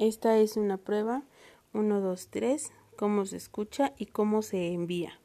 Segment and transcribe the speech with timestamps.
[0.00, 1.24] Esta es una prueba
[1.74, 5.20] 1, 2, 3, cómo se escucha y cómo se envía.